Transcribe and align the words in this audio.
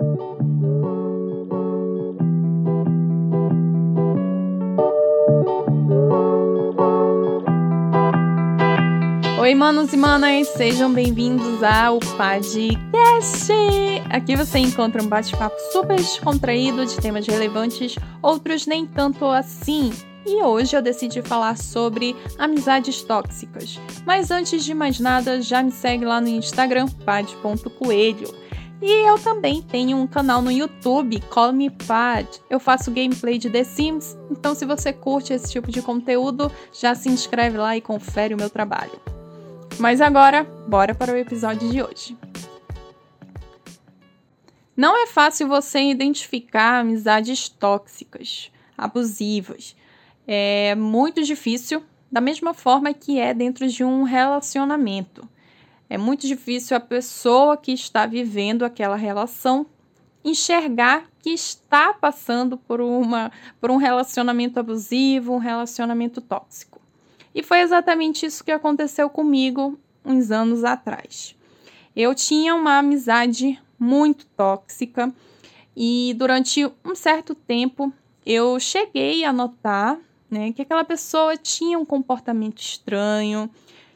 Oi, 0.00 0.06
manos 9.54 9.92
e 9.92 9.96
manas, 9.98 10.48
sejam 10.48 10.90
bem-vindos 10.90 11.62
ao 11.62 12.00
podcast. 12.00 13.52
Aqui 14.08 14.36
você 14.36 14.60
encontra 14.60 15.02
um 15.02 15.06
bate-papo 15.06 15.54
super 15.70 15.96
descontraído 15.96 16.86
de 16.86 16.96
temas 16.96 17.26
relevantes, 17.26 17.94
outros 18.22 18.66
nem 18.66 18.86
tanto 18.86 19.26
assim. 19.26 19.92
E 20.24 20.42
hoje 20.42 20.74
eu 20.74 20.80
decidi 20.80 21.20
falar 21.20 21.58
sobre 21.58 22.16
amizades 22.38 23.02
tóxicas. 23.02 23.78
Mas 24.06 24.30
antes 24.30 24.64
de 24.64 24.72
mais 24.72 24.98
nada, 24.98 25.42
já 25.42 25.62
me 25.62 25.70
segue 25.70 26.06
lá 26.06 26.22
no 26.22 26.28
Instagram, 26.28 26.88
pad.coelho. 27.04 28.39
E 28.82 29.06
eu 29.06 29.18
também 29.18 29.60
tenho 29.60 29.98
um 29.98 30.06
canal 30.06 30.40
no 30.40 30.50
YouTube, 30.50 31.20
Call 31.28 31.52
Me 31.52 31.68
Pad. 31.68 32.26
Eu 32.48 32.58
faço 32.58 32.90
gameplay 32.90 33.36
de 33.36 33.50
The 33.50 33.62
Sims, 33.62 34.16
então 34.30 34.54
se 34.54 34.64
você 34.64 34.90
curte 34.90 35.34
esse 35.34 35.52
tipo 35.52 35.70
de 35.70 35.82
conteúdo, 35.82 36.50
já 36.72 36.94
se 36.94 37.10
inscreve 37.10 37.58
lá 37.58 37.76
e 37.76 37.82
confere 37.82 38.32
o 38.32 38.38
meu 38.38 38.48
trabalho. 38.48 38.98
Mas 39.78 40.00
agora, 40.00 40.44
bora 40.66 40.94
para 40.94 41.12
o 41.12 41.16
episódio 41.16 41.68
de 41.68 41.82
hoje. 41.82 42.16
Não 44.74 44.96
é 45.02 45.06
fácil 45.06 45.46
você 45.46 45.80
identificar 45.80 46.80
amizades 46.80 47.50
tóxicas, 47.50 48.50
abusivas. 48.78 49.76
É 50.26 50.74
muito 50.74 51.22
difícil, 51.22 51.82
da 52.10 52.20
mesma 52.20 52.54
forma 52.54 52.94
que 52.94 53.18
é 53.18 53.34
dentro 53.34 53.68
de 53.68 53.84
um 53.84 54.04
relacionamento. 54.04 55.28
É 55.90 55.98
muito 55.98 56.24
difícil 56.24 56.76
a 56.76 56.80
pessoa 56.80 57.56
que 57.56 57.72
está 57.72 58.06
vivendo 58.06 58.62
aquela 58.62 58.94
relação 58.94 59.66
enxergar 60.24 61.10
que 61.20 61.30
está 61.30 61.92
passando 61.92 62.56
por, 62.56 62.80
uma, 62.80 63.32
por 63.60 63.72
um 63.72 63.76
relacionamento 63.76 64.60
abusivo, 64.60 65.32
um 65.32 65.38
relacionamento 65.38 66.20
tóxico. 66.20 66.80
E 67.34 67.42
foi 67.42 67.58
exatamente 67.60 68.24
isso 68.24 68.44
que 68.44 68.52
aconteceu 68.52 69.10
comigo 69.10 69.76
uns 70.04 70.30
anos 70.30 70.62
atrás. 70.62 71.34
Eu 71.96 72.14
tinha 72.14 72.54
uma 72.54 72.78
amizade 72.78 73.60
muito 73.76 74.26
tóxica 74.26 75.12
e 75.76 76.14
durante 76.16 76.70
um 76.84 76.94
certo 76.94 77.34
tempo 77.34 77.92
eu 78.24 78.60
cheguei 78.60 79.24
a 79.24 79.32
notar 79.32 79.98
né, 80.30 80.52
que 80.52 80.62
aquela 80.62 80.84
pessoa 80.84 81.36
tinha 81.36 81.76
um 81.76 81.84
comportamento 81.84 82.60
estranho, 82.60 83.50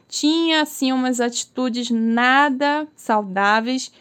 tinha 0.07 0.61
assim 0.61 0.91
umas 0.91 1.19
atitudes 1.19 1.89
nada 1.89 2.87
saudáveis. 2.95 3.91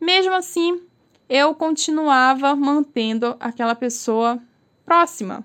Mesmo 0.00 0.32
assim, 0.34 0.80
eu 1.28 1.54
continuava 1.54 2.54
mantendo 2.54 3.36
aquela 3.40 3.74
pessoa 3.74 4.40
próxima, 4.84 5.44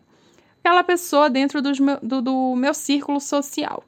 aquela 0.60 0.84
pessoa 0.84 1.30
dentro 1.30 1.62
meu, 1.82 1.98
do, 2.02 2.22
do 2.22 2.56
meu 2.56 2.74
círculo 2.74 3.20
social. 3.20 3.84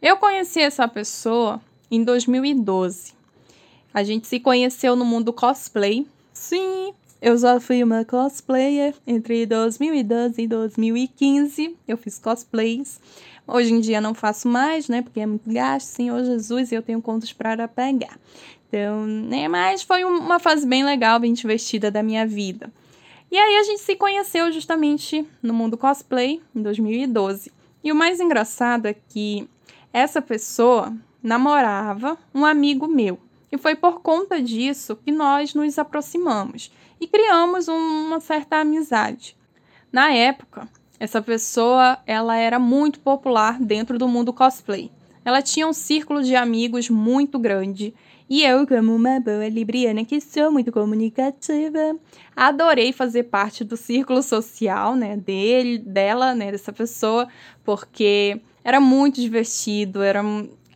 Eu 0.00 0.16
conheci 0.16 0.60
essa 0.60 0.86
pessoa 0.86 1.60
em 1.90 2.04
2012. 2.04 3.12
A 3.92 4.04
gente 4.04 4.26
se 4.28 4.38
conheceu 4.38 4.94
no 4.94 5.04
mundo 5.04 5.32
cosplay. 5.32 6.06
Sim, 6.32 6.94
eu 7.20 7.36
já 7.36 7.58
fui 7.58 7.82
uma 7.82 8.04
cosplayer 8.04 8.94
entre 9.04 9.44
2012 9.44 10.40
e 10.40 10.46
2015. 10.46 11.76
Eu 11.88 11.96
fiz 11.96 12.16
cosplays. 12.18 13.00
Hoje 13.50 13.72
em 13.72 13.80
dia 13.80 13.98
não 13.98 14.12
faço 14.12 14.46
mais, 14.46 14.90
né? 14.90 15.00
Porque 15.00 15.20
é 15.20 15.26
muito 15.26 15.50
gasto, 15.50 15.86
Senhor 15.86 16.22
Jesus, 16.22 16.70
e 16.70 16.74
eu 16.74 16.82
tenho 16.82 17.00
contas 17.00 17.32
para 17.32 17.66
pegar. 17.66 18.20
Então, 18.68 19.06
né? 19.06 19.48
Mas 19.48 19.82
foi 19.82 20.04
uma 20.04 20.38
fase 20.38 20.66
bem 20.66 20.84
legal, 20.84 21.18
bem 21.18 21.32
divertida 21.32 21.90
da 21.90 22.02
minha 22.02 22.26
vida. 22.26 22.70
E 23.30 23.38
aí 23.38 23.56
a 23.56 23.62
gente 23.62 23.80
se 23.80 23.96
conheceu 23.96 24.52
justamente 24.52 25.26
no 25.42 25.54
mundo 25.54 25.78
cosplay 25.78 26.42
em 26.54 26.60
2012. 26.60 27.50
E 27.82 27.90
o 27.90 27.96
mais 27.96 28.20
engraçado 28.20 28.84
é 28.84 28.94
que 28.94 29.48
essa 29.94 30.20
pessoa 30.20 30.94
namorava 31.22 32.18
um 32.34 32.44
amigo 32.44 32.86
meu. 32.86 33.18
E 33.50 33.56
foi 33.56 33.74
por 33.74 34.02
conta 34.02 34.42
disso 34.42 34.94
que 34.96 35.10
nós 35.10 35.54
nos 35.54 35.78
aproximamos 35.78 36.70
e 37.00 37.06
criamos 37.06 37.66
uma 37.66 38.20
certa 38.20 38.56
amizade. 38.56 39.34
Na 39.90 40.12
época, 40.12 40.68
essa 40.98 41.22
pessoa, 41.22 41.98
ela 42.06 42.36
era 42.36 42.58
muito 42.58 43.00
popular 43.00 43.60
dentro 43.60 43.98
do 43.98 44.08
mundo 44.08 44.32
cosplay. 44.32 44.90
Ela 45.24 45.42
tinha 45.42 45.66
um 45.66 45.72
círculo 45.72 46.22
de 46.22 46.34
amigos 46.34 46.88
muito 46.88 47.38
grande 47.38 47.94
e 48.30 48.44
eu, 48.44 48.66
como 48.66 48.94
uma 48.94 49.18
boa 49.20 49.48
libriana 49.48 50.04
que 50.04 50.20
sou 50.20 50.52
muito 50.52 50.70
comunicativa, 50.70 51.96
adorei 52.36 52.92
fazer 52.92 53.24
parte 53.24 53.64
do 53.64 53.76
círculo 53.76 54.22
social, 54.22 54.94
né, 54.94 55.16
dele, 55.16 55.78
dela, 55.78 56.34
né, 56.34 56.52
dessa 56.52 56.72
pessoa, 56.72 57.26
porque 57.64 58.40
era 58.62 58.80
muito 58.80 59.18
divertido, 59.18 60.02
era 60.02 60.22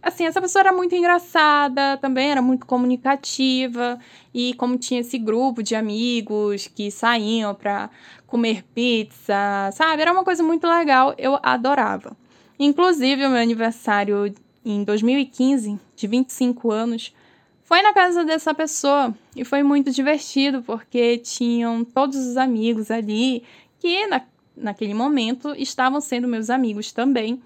assim, 0.03 0.27
essa 0.27 0.41
pessoa 0.41 0.61
era 0.61 0.73
muito 0.73 0.95
engraçada, 0.95 1.97
também 1.99 2.31
era 2.31 2.43
muito 2.43 2.67
comunicativa, 2.67 3.99
e 4.35 4.55
como 4.55 4.77
tinha 4.77 5.01
esse 5.01 5.17
grupo 5.17 5.63
de 5.63 5.75
amigos 5.75 6.67
que 6.67 6.91
saíam 6.91 7.55
para 7.55 7.89
comer 8.27 8.65
pizza, 8.75 9.71
sabe? 9.73 10.03
Era 10.03 10.13
uma 10.13 10.25
coisa 10.25 10.43
muito 10.43 10.67
legal, 10.67 11.15
eu 11.17 11.39
adorava. 11.43 12.17
Inclusive, 12.59 13.25
o 13.27 13.31
meu 13.31 13.41
aniversário 13.41 14.35
em 14.65 14.85
2015, 14.85 15.79
de 15.97 16.07
25 16.07 16.71
anos, 16.71 17.15
foi 17.63 17.83
na 17.83 17.93
casa 17.93 18.25
dessa 18.25 18.53
pessoa 18.53 19.15
e 19.35 19.45
foi 19.45 19.63
muito 19.63 19.91
divertido 19.91 20.63
porque 20.63 21.19
tinham 21.19 21.85
todos 21.85 22.17
os 22.17 22.37
amigos 22.37 22.91
ali 22.91 23.43
que 23.79 24.07
na, 24.07 24.23
naquele 24.57 24.95
momento 24.95 25.55
estavam 25.57 26.01
sendo 26.01 26.29
meus 26.29 26.51
amigos 26.51 26.93
também. 26.93 27.43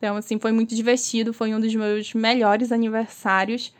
Então, 0.00 0.16
assim, 0.16 0.38
foi 0.38 0.50
muito 0.50 0.74
divertido, 0.74 1.30
foi 1.30 1.54
um 1.54 1.60
dos 1.60 1.74
meus 1.74 2.14
melhores 2.14 2.72
aniversários. 2.72 3.70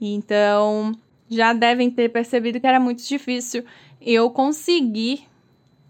Então, 0.00 0.92
já 1.28 1.52
devem 1.52 1.90
ter 1.90 2.08
percebido 2.08 2.58
que 2.58 2.66
era 2.66 2.80
muito 2.80 3.02
difícil 3.02 3.62
eu 4.00 4.30
conseguir 4.30 5.24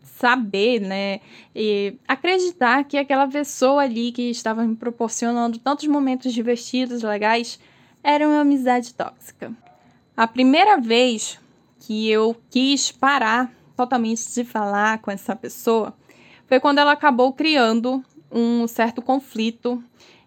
saber, 0.02 0.80
né, 0.80 1.20
e 1.54 1.94
acreditar 2.08 2.82
que 2.82 2.96
aquela 2.96 3.28
pessoa 3.28 3.82
ali 3.82 4.10
que 4.10 4.30
estava 4.30 4.64
me 4.64 4.74
proporcionando 4.74 5.58
tantos 5.58 5.86
momentos 5.86 6.32
divertidos, 6.32 7.02
legais, 7.02 7.60
era 8.02 8.26
uma 8.26 8.40
amizade 8.40 8.92
tóxica. 8.92 9.52
A 10.16 10.26
primeira 10.26 10.80
vez 10.80 11.38
que 11.78 12.10
eu 12.10 12.34
quis 12.50 12.90
parar 12.90 13.52
totalmente 13.76 14.34
de 14.34 14.42
falar 14.42 14.98
com 14.98 15.12
essa 15.12 15.36
pessoa 15.36 15.94
foi 16.46 16.60
quando 16.60 16.78
ela 16.78 16.92
acabou 16.92 17.32
criando 17.32 18.04
um 18.30 18.66
certo 18.66 19.02
conflito 19.02 19.82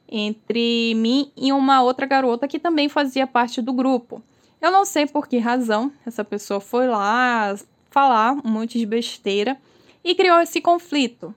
entre 0.08 0.94
mim 0.96 1.32
e 1.38 1.54
uma 1.54 1.82
outra 1.82 2.06
garota 2.06 2.48
que 2.48 2.60
também 2.60 2.90
fazia 2.90 3.28
parte 3.28 3.62
do 3.62 3.74
grupo. 3.74 4.22
Eu 4.62 4.72
não 4.72 4.84
sei 4.84 5.06
por 5.06 5.28
que 5.28 5.38
razão 5.38 5.92
essa 6.06 6.24
pessoa 6.24 6.60
foi 6.60 6.88
lá 6.88 7.56
falar 7.90 8.34
um 8.44 8.50
monte 8.50 8.78
de 8.78 8.86
besteira 8.86 9.58
e 10.04 10.16
criou 10.16 10.42
esse 10.42 10.60
conflito. 10.60 11.34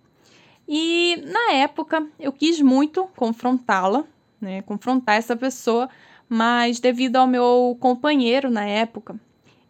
E 0.66 1.22
na 1.26 1.52
época 1.52 2.06
eu 2.18 2.32
quis 2.32 2.60
muito 2.60 3.04
confrontá-la, 3.16 4.04
né, 4.40 4.62
confrontar 4.62 5.16
essa 5.16 5.36
pessoa, 5.36 5.88
mas 6.28 6.80
devido 6.80 7.16
ao 7.16 7.26
meu 7.26 7.76
companheiro 7.78 8.50
na 8.50 8.64
época, 8.64 9.16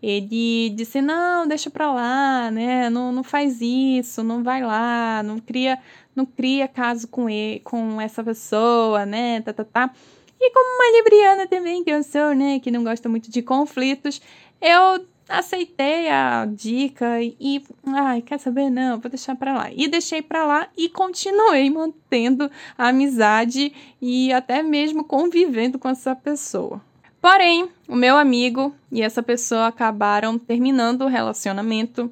ele 0.02 0.70
disse: 0.70 1.00
não, 1.00 1.46
deixa 1.46 1.70
pra 1.70 1.92
lá, 1.92 2.50
né? 2.50 2.90
Não, 2.90 3.12
não 3.12 3.22
faz 3.22 3.60
isso, 3.60 4.22
não 4.24 4.42
vai 4.42 4.62
lá, 4.62 5.22
não 5.22 5.38
cria, 5.38 5.78
não 6.14 6.26
cria 6.26 6.66
caso 6.66 7.06
com 7.06 7.30
ele, 7.30 7.60
com 7.60 8.00
essa 8.00 8.24
pessoa, 8.24 9.06
né? 9.06 9.40
Tá, 9.42 9.52
tá, 9.52 9.64
tá. 9.64 9.94
E 10.40 10.50
como 10.50 10.74
uma 10.74 10.98
libriana 10.98 11.46
também 11.46 11.84
que 11.84 11.90
eu 11.90 12.02
sou, 12.02 12.34
né? 12.34 12.58
Que 12.58 12.70
não 12.70 12.82
gosta 12.82 13.08
muito 13.08 13.30
de 13.30 13.42
conflitos, 13.42 14.20
eu 14.60 15.06
aceitei 15.28 16.10
a 16.10 16.46
dica 16.46 17.22
e, 17.22 17.62
ai, 17.86 18.22
quer 18.22 18.38
saber? 18.38 18.70
Não, 18.70 18.98
vou 19.00 19.10
deixar 19.10 19.36
para 19.36 19.54
lá. 19.54 19.70
E 19.72 19.88
deixei 19.88 20.20
para 20.20 20.44
lá 20.44 20.68
e 20.76 20.88
continuei 20.88 21.70
mantendo 21.70 22.50
a 22.76 22.88
amizade 22.88 23.72
e 24.00 24.32
até 24.32 24.62
mesmo 24.62 25.04
convivendo 25.04 25.78
com 25.78 25.88
essa 25.88 26.14
pessoa. 26.16 26.80
Porém, 27.22 27.70
o 27.86 27.94
meu 27.94 28.16
amigo 28.16 28.74
e 28.90 29.00
essa 29.00 29.22
pessoa 29.22 29.68
acabaram 29.68 30.36
terminando 30.36 31.02
o 31.02 31.08
relacionamento 31.08 32.10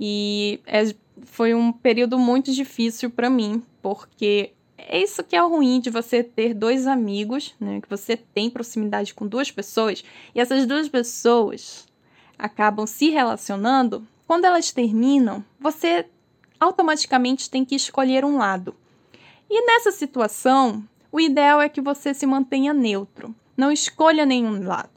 e 0.00 0.60
é, 0.66 0.94
foi 1.24 1.52
um 1.52 1.70
período 1.70 2.18
muito 2.18 2.50
difícil 2.50 3.10
para 3.10 3.28
mim, 3.28 3.62
porque 3.82 4.52
é 4.78 4.98
isso 4.98 5.22
que 5.22 5.36
é 5.36 5.42
o 5.42 5.48
ruim 5.50 5.78
de 5.78 5.90
você 5.90 6.24
ter 6.24 6.54
dois 6.54 6.86
amigos, 6.86 7.54
né? 7.60 7.82
Que 7.82 7.90
você 7.90 8.16
tem 8.16 8.48
proximidade 8.48 9.12
com 9.12 9.26
duas 9.26 9.50
pessoas 9.50 10.02
e 10.34 10.40
essas 10.40 10.64
duas 10.64 10.88
pessoas 10.88 11.86
acabam 12.38 12.86
se 12.86 13.10
relacionando, 13.10 14.08
quando 14.26 14.46
elas 14.46 14.72
terminam, 14.72 15.44
você 15.60 16.06
automaticamente 16.58 17.50
tem 17.50 17.62
que 17.62 17.74
escolher 17.74 18.24
um 18.24 18.38
lado. 18.38 18.74
E 19.50 19.66
nessa 19.66 19.92
situação, 19.92 20.82
o 21.12 21.20
ideal 21.20 21.60
é 21.60 21.68
que 21.68 21.82
você 21.82 22.14
se 22.14 22.24
mantenha 22.24 22.72
neutro, 22.72 23.34
não 23.56 23.72
escolha 23.72 24.26
nenhum 24.26 24.66
lado. 24.66 24.90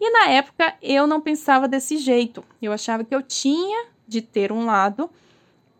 E 0.00 0.10
na 0.10 0.28
época 0.28 0.74
eu 0.80 1.06
não 1.06 1.20
pensava 1.20 1.68
desse 1.68 1.98
jeito. 1.98 2.42
Eu 2.60 2.72
achava 2.72 3.04
que 3.04 3.14
eu 3.14 3.22
tinha 3.22 3.86
de 4.06 4.22
ter 4.22 4.50
um 4.50 4.64
lado 4.64 5.10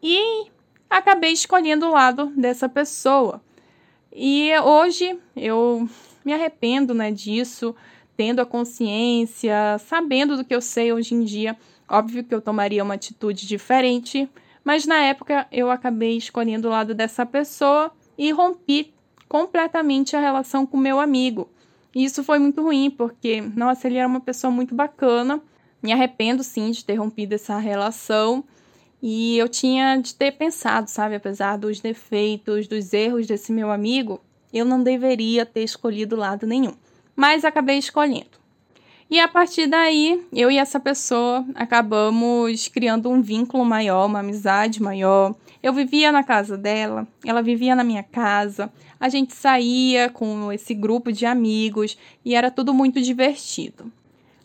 e 0.03 0.47
acabei 0.89 1.33
escolhendo 1.33 1.87
o 1.87 1.93
lado 1.93 2.27
dessa 2.37 2.69
pessoa. 2.69 3.41
E 4.13 4.51
hoje 4.59 5.19
eu 5.37 5.89
me 6.25 6.33
arrependo, 6.33 6.93
né, 6.93 7.11
disso, 7.11 7.75
tendo 8.17 8.41
a 8.41 8.47
consciência, 8.47 9.79
sabendo 9.79 10.37
do 10.37 10.45
que 10.45 10.55
eu 10.55 10.61
sei 10.61 10.93
hoje 10.93 11.15
em 11.15 11.25
dia. 11.25 11.57
Óbvio 11.89 12.23
que 12.25 12.35
eu 12.35 12.41
tomaria 12.41 12.85
uma 12.85 12.95
atitude 12.95 13.47
diferente, 13.47 14.29
mas 14.63 14.87
na 14.87 14.99
época 14.99 15.47
eu 15.51 15.71
acabei 15.71 16.17
escolhendo 16.17 16.69
o 16.69 16.71
lado 16.71 16.95
dessa 16.95 17.25
pessoa 17.25 17.91
e 18.19 18.31
rompi 18.31 18.93
completamente 19.29 20.15
a 20.15 20.21
relação 20.21 20.67
com 20.67 20.77
meu 20.77 21.01
amigo. 21.01 21.49
E 21.95 22.05
isso 22.05 22.23
foi 22.23 22.39
muito 22.39 22.63
ruim, 22.63 22.91
porque, 22.91 23.41
nossa, 23.41 23.87
ele 23.87 23.97
era 23.97 24.07
uma 24.07 24.21
pessoa 24.21 24.51
muito 24.51 24.75
bacana. 24.75 25.41
Me 25.83 25.93
arrependo 25.93 26.43
sim 26.45 26.71
de 26.71 26.85
ter 26.85 26.95
rompido 26.95 27.35
essa 27.35 27.59
relação. 27.59 28.45
E 29.03 29.39
eu 29.39 29.49
tinha 29.49 29.97
de 29.97 30.15
ter 30.15 30.33
pensado, 30.33 30.89
sabe, 30.89 31.15
apesar 31.15 31.57
dos 31.57 31.81
defeitos, 31.81 32.69
dos 32.69 32.93
erros 32.93 33.27
desse 33.27 33.51
meu 33.51 33.71
amigo, 33.71 34.21
eu 34.53 34.65
não 34.65 34.83
deveria 34.83 35.47
ter 35.47 35.63
escolhido 35.63 36.17
lado 36.17 36.47
nenhum. 36.47 36.75
Mas 37.17 37.45
acabei 37.45 37.79
escolhendo. 37.79 38.41
E 39.11 39.19
a 39.19 39.27
partir 39.27 39.67
daí, 39.67 40.25
eu 40.33 40.51
e 40.51 40.59
essa 40.59 40.79
pessoa 40.79 41.45
acabamos 41.57 42.69
criando 42.69 43.11
um 43.11 43.21
vínculo 43.21 43.65
maior, 43.65 44.07
uma 44.07 44.21
amizade 44.21 44.81
maior. 44.81 45.35
Eu 45.63 45.73
vivia 45.73 46.11
na 46.11 46.25
casa 46.25 46.57
dela, 46.57 47.07
ela 47.25 47.43
vivia 47.43 47.75
na 47.75 47.85
minha 47.85 48.03
casa. 48.03 48.73
A 48.99 49.09
gente 49.09 49.35
saía 49.35 50.09
com 50.09 50.51
esse 50.51 50.75
grupo 50.75 51.13
de 51.13 51.27
amigos 51.27 51.99
e 52.25 52.35
era 52.35 52.51
tudo 52.51 52.73
muito 52.73 53.01
divertido. 53.01 53.93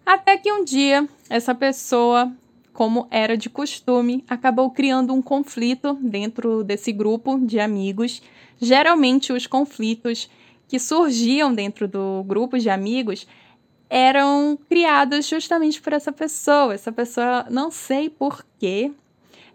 Até 0.05 0.37
que 0.37 0.51
um 0.51 0.63
dia, 0.63 1.07
essa 1.29 1.55
pessoa 1.55 2.31
como 2.75 3.07
era 3.09 3.37
de 3.37 3.49
costume, 3.49 4.23
acabou 4.27 4.69
criando 4.69 5.13
um 5.13 5.21
conflito 5.21 5.97
dentro 6.01 6.61
desse 6.61 6.91
grupo 6.91 7.39
de 7.39 7.57
amigos. 7.57 8.21
Geralmente, 8.59 9.31
os 9.31 9.47
conflitos 9.47 10.29
que 10.67 10.77
surgiam 10.77 11.53
dentro 11.53 11.87
do 11.87 12.21
grupo 12.27 12.59
de 12.59 12.69
amigos 12.69 13.25
eram 13.89 14.59
criados 14.67 15.25
justamente 15.25 15.81
por 15.81 15.93
essa 15.93 16.11
pessoa. 16.11 16.73
Essa 16.73 16.91
pessoa, 16.91 17.45
não 17.49 17.71
sei 17.71 18.09
porquê, 18.09 18.91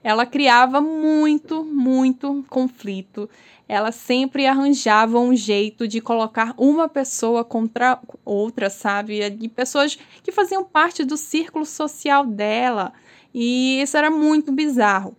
ela 0.03 0.25
criava 0.25 0.81
muito, 0.81 1.65
muito 1.65 2.45
conflito. 2.49 3.29
Ela 3.69 3.93
sempre 3.93 4.47
arranjava 4.47 5.19
um 5.19 5.35
jeito 5.35 5.87
de 5.87 6.01
colocar 6.01 6.55
uma 6.57 6.89
pessoa 6.89 7.45
contra 7.45 8.01
outra, 8.25 8.69
sabe? 8.69 9.29
De 9.31 9.49
pessoas 9.49 9.99
que 10.23 10.33
faziam 10.33 10.65
parte 10.65 11.05
do 11.05 11.17
círculo 11.17 11.65
social 11.65 12.27
dela. 12.27 12.93
E 13.33 13.81
isso 13.81 13.97
era 13.97 14.11
muito 14.11 14.51
bizarro. 14.51 15.15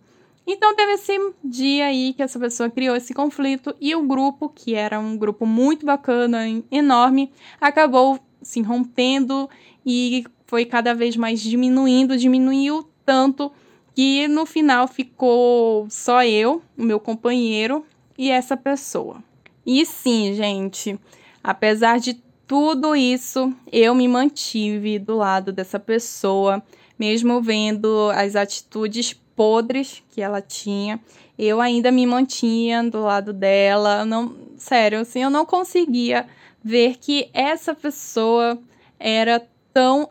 Então 0.46 0.74
teve 0.74 0.94
esse 0.94 1.16
dia 1.42 1.86
aí 1.86 2.12
que 2.12 2.22
essa 2.22 2.38
pessoa 2.38 2.68
criou 2.68 2.96
esse 2.96 3.14
conflito 3.14 3.74
e 3.80 3.94
o 3.94 4.02
grupo, 4.02 4.48
que 4.48 4.74
era 4.74 4.98
um 4.98 5.16
grupo 5.16 5.46
muito 5.46 5.86
bacana, 5.86 6.42
enorme, 6.70 7.30
acabou 7.60 8.18
se 8.42 8.60
rompendo 8.60 9.48
e 9.86 10.24
foi 10.46 10.64
cada 10.64 10.94
vez 10.94 11.16
mais 11.16 11.40
diminuindo, 11.40 12.16
diminuiu 12.18 12.84
tanto 13.06 13.52
que 13.94 14.26
no 14.28 14.46
final 14.46 14.88
ficou 14.88 15.86
só 15.90 16.24
eu, 16.24 16.62
o 16.76 16.82
meu 16.82 16.98
companheiro 16.98 17.84
e 18.16 18.30
essa 18.30 18.56
pessoa. 18.56 19.22
E 19.64 19.84
sim, 19.86 20.34
gente, 20.34 20.98
apesar 21.42 21.98
de 21.98 22.14
tudo 22.46 22.96
isso, 22.96 23.52
eu 23.70 23.94
me 23.94 24.08
mantive 24.08 24.98
do 24.98 25.16
lado 25.16 25.52
dessa 25.52 25.78
pessoa 25.78 26.62
mesmo 27.02 27.42
vendo 27.42 28.10
as 28.14 28.36
atitudes 28.36 29.12
podres 29.34 30.04
que 30.10 30.22
ela 30.22 30.40
tinha, 30.40 31.00
eu 31.36 31.60
ainda 31.60 31.90
me 31.90 32.06
mantinha 32.06 32.84
do 32.84 33.00
lado 33.00 33.32
dela. 33.32 34.04
Não, 34.04 34.36
sério, 34.56 35.00
assim, 35.00 35.20
eu 35.20 35.28
não 35.28 35.44
conseguia 35.44 36.28
ver 36.62 36.98
que 36.98 37.28
essa 37.34 37.74
pessoa 37.74 38.56
era 39.00 39.44
tão 39.74 40.10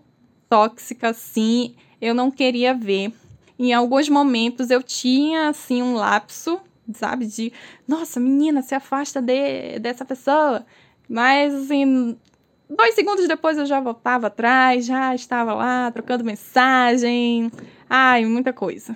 tóxica 0.50 1.12
assim. 1.12 1.75
Eu 2.01 2.13
não 2.13 2.30
queria 2.30 2.74
ver. 2.74 3.13
Em 3.63 3.74
alguns 3.74 4.10
momentos 4.10 4.72
eu 4.72 4.81
tinha 4.81 5.50
assim 5.50 5.84
um 5.84 5.94
lapso, 5.94 6.60
sabe, 6.96 7.28
de 7.28 7.54
nossa, 7.88 8.19
menina, 8.19 8.63
se 8.63 8.74
afasta 8.74 9.22
de, 9.22 9.78
dessa 9.78 10.04
pessoa. 10.04 10.66
Mas 11.08 11.54
assim, 11.54 12.18
Dois 12.68 12.96
segundos 12.96 13.28
depois 13.28 13.58
eu 13.58 13.66
já 13.66 13.80
voltava 13.80 14.28
atrás, 14.28 14.86
já 14.86 15.13
estava 15.13 15.54
lá 15.54 15.92
trocando 15.92 16.24
mensagem. 16.24 17.52
Ai, 17.88 18.25
muita 18.25 18.52
coisa. 18.52 18.96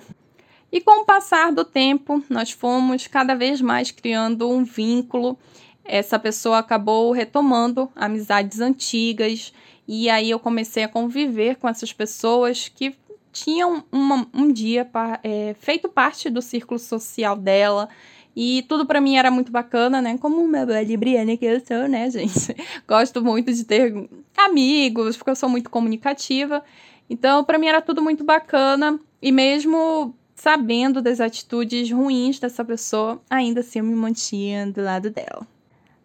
E 0.72 0.80
com 0.80 1.02
o 1.02 1.04
passar 1.04 1.52
do 1.52 1.62
tempo, 1.62 2.24
nós 2.28 2.50
fomos 2.50 3.06
cada 3.06 3.34
vez 3.34 3.60
mais 3.60 3.92
criando 3.92 4.50
um 4.50 4.64
vínculo. 4.64 5.38
Essa 5.84 6.18
pessoa 6.18 6.58
acabou 6.58 7.12
retomando 7.12 7.88
amizades 7.94 8.60
antigas, 8.60 9.52
e 9.86 10.10
aí 10.10 10.30
eu 10.30 10.40
comecei 10.40 10.82
a 10.82 10.88
conviver 10.88 11.56
com 11.56 11.68
essas 11.68 11.92
pessoas 11.92 12.68
que 12.68 12.96
tinham 13.36 13.84
uma, 13.92 14.26
um 14.32 14.50
dia 14.50 14.88
é, 15.22 15.54
feito 15.60 15.88
parte 15.88 16.30
do 16.30 16.40
círculo 16.40 16.78
social 16.78 17.36
dela 17.36 17.88
e 18.34 18.64
tudo 18.68 18.86
para 18.86 19.00
mim 19.00 19.16
era 19.16 19.30
muito 19.30 19.52
bacana, 19.52 20.00
né? 20.00 20.16
Como 20.18 20.42
uma 20.42 20.64
libriana 20.82 21.36
que 21.36 21.44
eu 21.44 21.60
sou, 21.60 21.86
né, 21.86 22.08
gente? 22.10 22.56
Gosto 22.88 23.22
muito 23.22 23.52
de 23.52 23.64
ter 23.64 24.08
amigos, 24.36 25.16
porque 25.16 25.30
eu 25.30 25.36
sou 25.36 25.48
muito 25.48 25.68
comunicativa. 25.68 26.62
Então, 27.08 27.44
para 27.44 27.58
mim 27.58 27.66
era 27.66 27.82
tudo 27.82 28.02
muito 28.02 28.24
bacana. 28.24 28.98
E 29.20 29.30
mesmo 29.30 30.14
sabendo 30.34 31.02
das 31.02 31.20
atitudes 31.20 31.90
ruins 31.90 32.38
dessa 32.38 32.64
pessoa, 32.64 33.20
ainda 33.28 33.60
assim 33.60 33.80
eu 33.80 33.84
me 33.84 33.94
mantinha 33.94 34.66
do 34.66 34.82
lado 34.82 35.10
dela. 35.10 35.46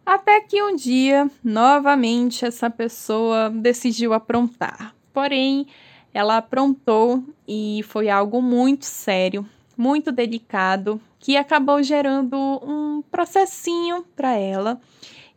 Até 0.05 0.41
que 0.41 0.61
um 0.61 0.75
dia, 0.75 1.29
novamente, 1.43 2.45
essa 2.45 2.69
pessoa 2.69 3.49
decidiu 3.49 4.13
aprontar. 4.13 4.93
Porém, 5.13 5.67
ela 6.13 6.37
aprontou 6.37 7.23
e 7.47 7.83
foi 7.87 8.09
algo 8.09 8.41
muito 8.41 8.85
sério, 8.85 9.45
muito 9.77 10.11
delicado, 10.11 10.99
que 11.19 11.37
acabou 11.37 11.81
gerando 11.81 12.35
um 12.63 13.03
processinho 13.11 14.05
para 14.15 14.33
ela. 14.35 14.81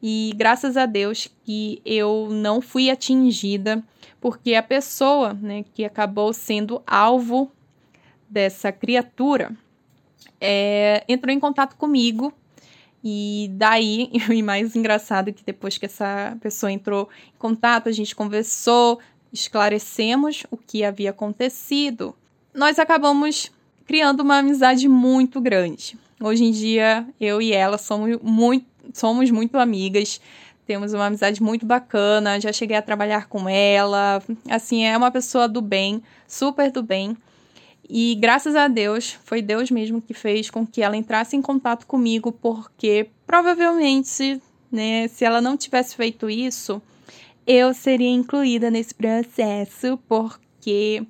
E 0.02 0.32
graças 0.36 0.76
a 0.76 0.86
Deus 0.86 1.30
que 1.44 1.80
eu 1.84 2.28
não 2.30 2.60
fui 2.60 2.90
atingida, 2.90 3.82
porque 4.20 4.54
a 4.54 4.62
pessoa 4.62 5.34
né, 5.34 5.64
que 5.74 5.84
acabou 5.84 6.32
sendo 6.32 6.82
alvo 6.86 7.50
dessa 8.28 8.72
criatura 8.72 9.56
é, 10.40 11.04
entrou 11.08 11.32
em 11.32 11.40
contato 11.40 11.76
comigo. 11.76 12.32
E 13.02 13.50
daí, 13.52 14.10
e 14.30 14.42
mais 14.42 14.74
engraçado 14.74 15.32
que 15.32 15.44
depois 15.44 15.78
que 15.78 15.86
essa 15.86 16.36
pessoa 16.40 16.72
entrou 16.72 17.08
em 17.34 17.38
contato, 17.38 17.88
a 17.88 17.92
gente 17.92 18.14
conversou, 18.14 18.98
esclarecemos 19.34 20.46
o 20.48 20.56
que 20.56 20.84
havia 20.84 21.10
acontecido. 21.10 22.14
Nós 22.54 22.78
acabamos 22.78 23.50
criando 23.84 24.20
uma 24.20 24.38
amizade 24.38 24.88
muito 24.88 25.40
grande. 25.40 25.98
Hoje 26.22 26.44
em 26.44 26.52
dia, 26.52 27.06
eu 27.20 27.42
e 27.42 27.52
ela 27.52 27.76
somos 27.76 28.16
muito, 28.22 28.66
somos 28.94 29.30
muito 29.32 29.58
amigas, 29.58 30.20
temos 30.64 30.94
uma 30.94 31.06
amizade 31.06 31.42
muito 31.42 31.66
bacana, 31.66 32.40
já 32.40 32.52
cheguei 32.52 32.76
a 32.76 32.82
trabalhar 32.82 33.26
com 33.26 33.48
ela, 33.48 34.22
assim, 34.48 34.84
é 34.84 34.96
uma 34.96 35.10
pessoa 35.10 35.48
do 35.48 35.60
bem, 35.60 36.00
super 36.28 36.70
do 36.70 36.82
bem. 36.82 37.16
E 37.90 38.14
graças 38.14 38.54
a 38.54 38.68
Deus, 38.68 39.18
foi 39.24 39.42
Deus 39.42 39.70
mesmo 39.70 40.00
que 40.00 40.14
fez 40.14 40.48
com 40.48 40.64
que 40.64 40.80
ela 40.80 40.96
entrasse 40.96 41.36
em 41.36 41.42
contato 41.42 41.86
comigo, 41.86 42.30
porque 42.30 43.10
provavelmente, 43.26 44.40
né, 44.70 45.08
se 45.08 45.24
ela 45.24 45.40
não 45.40 45.56
tivesse 45.56 45.96
feito 45.96 46.30
isso, 46.30 46.80
eu 47.46 47.74
seria 47.74 48.08
incluída 48.08 48.70
nesse 48.70 48.94
processo, 48.94 49.98
porque 50.08 51.06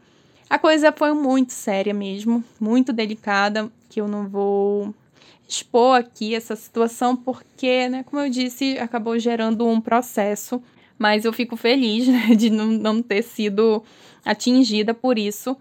a 0.49 0.59
coisa 0.59 0.93
foi 0.93 1.13
muito 1.13 1.53
séria 1.53 1.95
mesmo, 1.95 2.43
muito 2.61 2.93
delicada, 2.93 3.71
que 3.89 4.01
eu 4.01 4.09
não 4.09 4.29
vou 4.29 4.95
expor 5.49 5.99
aqui 5.99 6.35
essa 6.35 6.57
situação 6.57 7.17
porque, 7.17 7.89
né, 7.89 8.03
como 8.05 8.23
eu 8.23 8.31
disse, 8.31 8.79
acabou 8.79 9.19
gerando 9.19 9.67
um 9.67 9.81
processo, 9.81 10.63
mas 10.99 11.25
eu 11.25 11.33
fico 11.33 11.57
feliz 11.57 12.07
né, 12.09 12.35
de 12.35 12.51
não, 12.51 12.67
não 12.67 13.03
ter 13.03 13.23
sido 13.23 13.83
atingida 14.25 14.95
por 14.95 15.19
isso. 15.19 15.57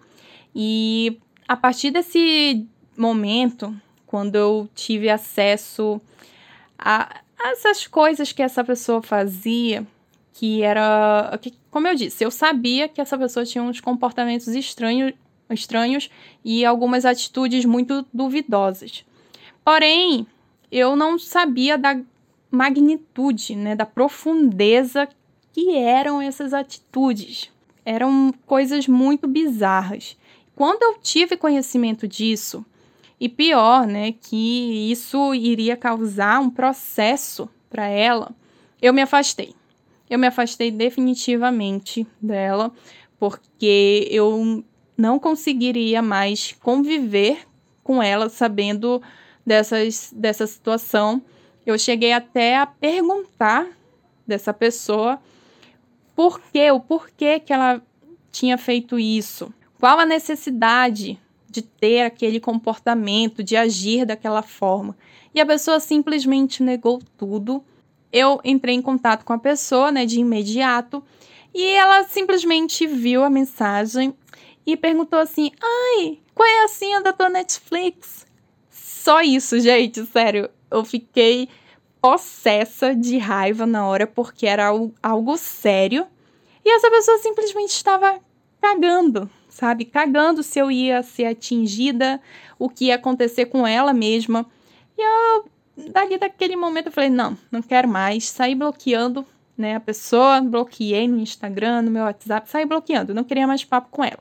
E 0.56 1.20
a 1.48 1.56
partir 1.56 1.92
desse 1.92 2.66
momento, 2.98 3.76
quando 4.06 4.36
eu 4.36 4.70
tive 4.74 5.10
acesso 5.10 6.00
a, 6.78 7.22
a 7.38 7.50
essas 7.50 7.88
coisas 7.88 8.32
que 8.32 8.42
essa 8.42 8.64
pessoa 8.64 9.02
fazia, 9.02 9.86
que 10.34 10.62
era. 10.64 11.38
Que, 11.42 11.54
como 11.70 11.88
eu 11.88 11.96
disse, 11.96 12.24
eu 12.24 12.32
sabia 12.32 12.88
que 12.88 13.00
essa 13.00 13.18
pessoa 13.18 13.46
tinha 13.46 13.64
uns 13.64 13.80
comportamentos 13.80 14.48
estranhos, 14.48 15.14
estranhos 15.50 16.10
e 16.44 16.66
algumas 16.66 17.06
atitudes 17.06 17.66
muito 17.66 18.06
duvidosas. 18.14 19.06
Porém, 19.64 20.28
eu 20.72 20.96
não 20.96 21.18
sabia 21.20 21.78
da 21.78 22.00
magnitude, 22.52 23.56
né, 23.56 23.76
da 23.76 23.86
profundeza 23.86 25.08
que 25.52 25.76
eram 25.78 26.22
essas 26.22 26.54
atitudes. 26.54 27.52
eram 27.86 28.34
coisas 28.46 28.88
muito 28.88 29.28
bizarras. 29.28 30.18
Quando 30.56 30.84
eu 30.84 31.00
tive 31.02 31.36
conhecimento 31.36 32.08
disso, 32.08 32.66
e 33.20 33.30
pior, 33.30 33.86
né, 33.88 34.14
que 34.14 34.92
isso 34.92 35.34
iria 35.34 35.78
causar 35.78 36.40
um 36.40 36.50
processo 36.50 37.50
para 37.70 37.88
ela, 37.88 38.32
eu 38.82 38.94
me 38.94 39.02
afastei. 39.02 39.56
Eu 40.14 40.20
me 40.20 40.28
afastei 40.28 40.70
definitivamente 40.70 42.06
dela, 42.22 42.72
porque 43.18 44.08
eu 44.12 44.64
não 44.96 45.18
conseguiria 45.18 46.04
mais 46.04 46.56
conviver 46.62 47.40
com 47.84 48.00
ela 48.00 48.30
sabendo 48.30 49.02
dessas, 49.44 50.14
dessa 50.16 50.46
situação. 50.46 51.20
Eu 51.66 51.80
cheguei 51.80 52.14
até 52.14 52.58
a 52.58 52.68
perguntar 52.68 53.68
dessa 54.28 54.54
pessoa 54.54 55.20
por 56.16 56.40
quê, 56.40 56.70
o 56.70 56.80
porquê 56.80 57.40
que 57.40 57.52
ela 57.52 57.82
tinha 58.32 58.56
feito 58.56 59.00
isso. 59.00 59.52
Qual 59.80 59.98
a 59.98 60.06
necessidade 60.06 61.20
de 61.50 61.64
ter 61.64 62.04
aquele 62.04 62.40
comportamento, 62.40 63.44
de 63.44 63.56
agir 63.56 64.06
daquela 64.06 64.44
forma? 64.44 64.96
E 65.34 65.42
a 65.42 65.46
pessoa 65.48 65.80
simplesmente 65.80 66.62
negou 66.62 67.02
tudo. 67.18 67.64
Eu 68.14 68.40
entrei 68.44 68.76
em 68.76 68.82
contato 68.82 69.26
com 69.26 69.34
a 69.34 69.40
pessoa, 69.40 69.92
né, 69.92 70.06
de 70.06 70.20
imediato, 70.20 71.04
e 71.52 71.66
ela 71.72 72.04
simplesmente 72.04 72.86
viu 72.86 73.24
a 73.24 73.30
mensagem 73.30 74.14
e 74.66 74.78
perguntou 74.78 75.20
assim: 75.20 75.52
"Ai, 75.62 76.20
qual 76.36 76.48
é 76.48 76.64
a 76.64 76.68
senha 76.68 77.02
da 77.02 77.12
tua 77.12 77.30
Netflix?" 77.30 78.28
Só 78.70 79.22
isso, 79.22 79.60
gente, 79.60 80.06
sério. 80.06 80.50
Eu 80.70 80.86
fiquei 80.86 81.50
possessa 82.00 82.96
de 82.96 83.18
raiva 83.18 83.66
na 83.66 83.88
hora 83.88 84.06
porque 84.06 84.46
era 84.46 84.70
algo 85.02 85.38
sério. 85.38 86.06
E 86.64 86.70
essa 86.70 86.90
pessoa 86.90 87.18
simplesmente 87.18 87.72
estava 87.72 88.20
cagando, 88.62 89.30
sabe? 89.50 89.86
Cagando 89.86 90.42
se 90.42 90.60
eu 90.60 90.72
ia 90.72 91.04
ser 91.04 91.26
atingida, 91.26 92.22
o 92.58 92.70
que 92.70 92.86
ia 92.86 92.96
acontecer 92.96 93.48
com 93.48 93.68
ela 93.68 93.94
mesma. 93.94 94.46
E 94.98 95.02
eu, 95.02 95.46
dali 95.76 96.18
daquele 96.18 96.56
momento, 96.56 96.88
eu 96.88 96.92
falei: 96.92 97.10
não, 97.10 97.38
não 97.52 97.62
quero 97.62 97.88
mais. 97.88 98.30
Saí 98.30 98.56
bloqueando 98.56 99.26
né, 99.58 99.76
a 99.76 99.80
pessoa, 99.80 100.42
bloqueei 100.42 101.08
no 101.08 101.20
Instagram, 101.20 101.84
no 101.84 101.92
meu 101.92 102.04
WhatsApp, 102.04 102.50
saí 102.50 102.66
bloqueando, 102.66 103.14
não 103.14 103.24
queria 103.24 103.48
mais 103.48 103.64
papo 103.64 103.90
com 103.92 104.04
ela. 104.04 104.20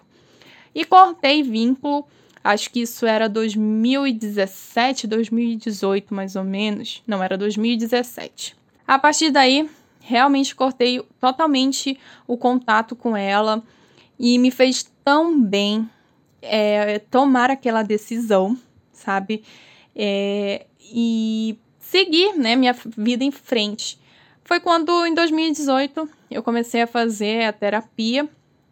E 0.74 0.84
cortei 0.84 1.42
vínculo 1.42 2.06
Acho 2.44 2.70
que 2.70 2.80
isso 2.80 3.06
era 3.06 3.28
2017, 3.28 5.06
2018 5.06 6.12
mais 6.12 6.34
ou 6.34 6.42
menos. 6.42 7.02
Não, 7.06 7.22
era 7.22 7.38
2017. 7.38 8.56
A 8.86 8.98
partir 8.98 9.30
daí, 9.30 9.70
realmente 10.00 10.54
cortei 10.54 11.00
totalmente 11.20 11.98
o 12.26 12.36
contato 12.36 12.96
com 12.96 13.16
ela 13.16 13.62
e 14.18 14.38
me 14.38 14.50
fez 14.50 14.90
tão 15.04 15.40
bem 15.40 15.88
é, 16.40 16.98
tomar 16.98 17.48
aquela 17.48 17.84
decisão, 17.84 18.58
sabe? 18.92 19.44
É, 19.94 20.66
e 20.92 21.58
seguir 21.78 22.34
né, 22.36 22.56
minha 22.56 22.74
vida 22.96 23.22
em 23.22 23.30
frente. 23.30 23.98
Foi 24.44 24.60
quando, 24.60 25.06
em 25.06 25.14
2018, 25.14 26.08
eu 26.30 26.42
comecei 26.42 26.82
a 26.82 26.86
fazer 26.86 27.44
a 27.44 27.52
terapia 27.52 28.28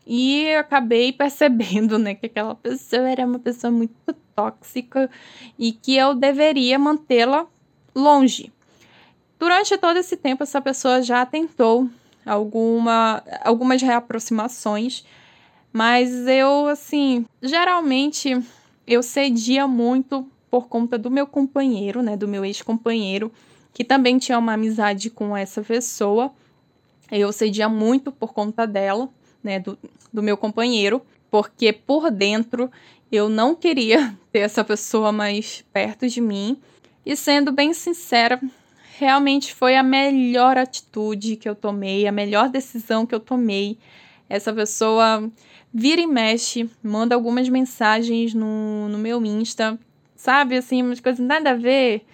e 0.06 0.52
acabei 0.54 1.12
percebendo, 1.12 1.98
né, 1.98 2.14
que 2.14 2.26
aquela 2.26 2.54
pessoa 2.54 3.08
era 3.08 3.26
uma 3.26 3.38
pessoa 3.38 3.70
muito 3.70 3.94
tóxica 4.34 5.10
e 5.58 5.72
que 5.72 5.96
eu 5.96 6.14
deveria 6.14 6.78
mantê-la 6.78 7.46
longe. 7.94 8.52
Durante 9.38 9.76
todo 9.78 9.96
esse 9.96 10.16
tempo, 10.16 10.42
essa 10.42 10.60
pessoa 10.60 11.02
já 11.02 11.24
tentou 11.24 11.88
alguma, 12.26 13.22
algumas 13.42 13.80
reaproximações, 13.80 15.04
mas 15.72 16.26
eu, 16.26 16.66
assim, 16.66 17.24
geralmente 17.40 18.38
eu 18.86 19.02
cedia 19.02 19.66
muito 19.66 20.28
por 20.50 20.68
conta 20.68 20.98
do 20.98 21.10
meu 21.10 21.26
companheiro, 21.26 22.02
né, 22.02 22.16
do 22.16 22.26
meu 22.26 22.44
ex-companheiro, 22.44 23.32
que 23.72 23.84
também 23.84 24.18
tinha 24.18 24.38
uma 24.38 24.54
amizade 24.54 25.08
com 25.08 25.36
essa 25.36 25.62
pessoa. 25.62 26.32
Eu 27.10 27.32
cedia 27.32 27.68
muito 27.68 28.10
por 28.10 28.32
conta 28.32 28.66
dela 28.66 29.08
né, 29.42 29.60
do, 29.60 29.78
do 30.12 30.22
meu 30.22 30.36
companheiro, 30.36 31.00
porque 31.30 31.72
por 31.72 32.10
dentro 32.10 32.70
eu 33.10 33.28
não 33.28 33.54
queria 33.54 34.16
ter 34.32 34.40
essa 34.40 34.64
pessoa 34.64 35.12
mais 35.12 35.64
perto 35.72 36.08
de 36.08 36.20
mim. 36.20 36.58
E 37.06 37.16
sendo 37.16 37.52
bem 37.52 37.72
sincera, 37.72 38.40
realmente 38.98 39.54
foi 39.54 39.76
a 39.76 39.82
melhor 39.82 40.58
atitude 40.58 41.36
que 41.36 41.48
eu 41.48 41.54
tomei, 41.54 42.06
a 42.06 42.12
melhor 42.12 42.48
decisão 42.48 43.06
que 43.06 43.14
eu 43.14 43.20
tomei. 43.20 43.78
Essa 44.28 44.52
pessoa 44.52 45.30
vira 45.72 46.00
e 46.00 46.06
mexe, 46.06 46.68
manda 46.82 47.14
algumas 47.14 47.48
mensagens 47.48 48.34
no, 48.34 48.88
no 48.88 48.98
meu 48.98 49.24
Insta, 49.24 49.78
sabe? 50.20 50.56
Assim, 50.56 50.82
umas 50.82 51.00
coisas 51.00 51.24
nada 51.24 51.52
a 51.52 51.54
ver. 51.54 52.04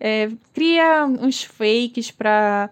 É, 0.00 0.28
cria 0.52 1.06
uns 1.06 1.44
fakes 1.44 2.10
pra 2.10 2.68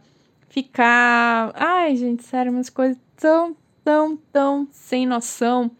ficar. 0.48 1.52
Ai, 1.54 1.94
gente, 1.96 2.24
sério, 2.24 2.50
umas 2.50 2.68
coisas 2.68 2.98
tão, 3.16 3.56
tão, 3.84 4.16
tão 4.32 4.68
sem 4.72 5.06
noção 5.06 5.70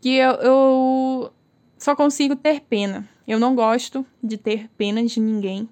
que 0.00 0.14
eu, 0.14 0.30
eu 0.34 1.32
só 1.76 1.96
consigo 1.96 2.36
ter 2.36 2.60
pena. 2.60 3.06
Eu 3.26 3.40
não 3.40 3.54
gosto 3.54 4.06
de 4.22 4.36
ter 4.36 4.70
pena 4.78 5.04
de 5.04 5.20
ninguém, 5.20 5.68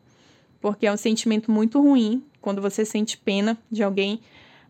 porque 0.61 0.87
é 0.87 0.93
um 0.93 0.97
sentimento 0.97 1.51
muito 1.51 1.81
ruim 1.81 2.25
quando 2.41 2.61
você 2.61 2.85
sente 2.85 3.17
pena 3.17 3.57
de 3.71 3.83
alguém, 3.83 4.21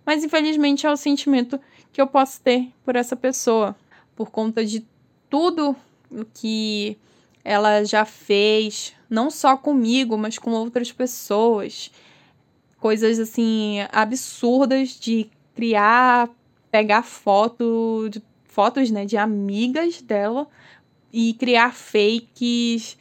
mas 0.04 0.24
infelizmente 0.24 0.86
é 0.86 0.90
o 0.90 0.96
sentimento 0.96 1.60
que 1.92 2.00
eu 2.00 2.06
posso 2.06 2.40
ter 2.40 2.72
por 2.84 2.96
essa 2.96 3.14
pessoa, 3.14 3.76
por 4.16 4.30
conta 4.30 4.64
de 4.64 4.86
tudo 5.28 5.76
o 6.10 6.24
que 6.24 6.96
ela 7.48 7.82
já 7.82 8.04
fez, 8.04 8.92
não 9.08 9.30
só 9.30 9.56
comigo, 9.56 10.18
mas 10.18 10.36
com 10.38 10.50
outras 10.50 10.92
pessoas. 10.92 11.90
Coisas 12.78 13.18
assim 13.18 13.78
absurdas 13.90 14.90
de 14.90 15.30
criar 15.54 16.28
pegar 16.70 17.02
foto, 17.02 18.08
de, 18.10 18.22
fotos 18.44 18.90
né, 18.90 19.06
de 19.06 19.16
amigas 19.16 20.02
dela 20.02 20.46
e 21.10 21.32
criar 21.32 21.72
fakes 21.72 22.98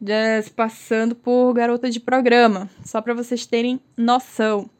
de, 0.00 0.50
passando 0.56 1.14
por 1.14 1.52
garota 1.52 1.90
de 1.90 2.00
programa, 2.00 2.70
só 2.82 3.02
para 3.02 3.12
vocês 3.12 3.44
terem 3.44 3.78
noção. 3.94 4.70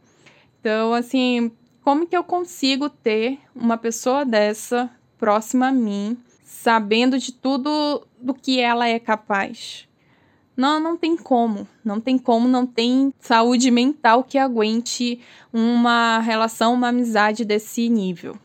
Então, 0.58 0.94
assim, 0.94 1.52
como 1.82 2.06
que 2.06 2.16
eu 2.16 2.24
consigo 2.24 2.88
ter 2.88 3.38
uma 3.54 3.76
pessoa 3.76 4.24
dessa 4.24 4.90
próxima 5.18 5.68
a 5.68 5.72
mim, 5.72 6.16
sabendo 6.52 7.18
de 7.18 7.32
tudo 7.32 8.06
do 8.20 8.32
que 8.34 8.60
ela 8.60 8.86
é 8.86 8.98
capaz? 8.98 9.88
Não, 10.56 10.78
não 10.78 10.96
tem 10.96 11.16
como. 11.16 11.66
Não 11.82 11.98
tem 11.98 12.18
como, 12.18 12.46
não 12.46 12.66
tem 12.66 13.12
saúde 13.18 13.70
mental 13.70 14.22
que 14.22 14.38
aguente 14.38 15.20
uma 15.52 16.18
relação, 16.20 16.74
uma 16.74 16.88
amizade 16.88 17.44
desse 17.44 17.88
nível. 17.88 18.36